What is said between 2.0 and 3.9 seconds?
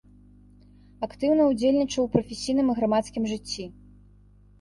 у прафесійным і грамадскім жыцці.